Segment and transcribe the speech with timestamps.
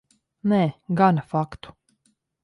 [0.53, 0.61] Nē,
[1.01, 1.75] gana faktu.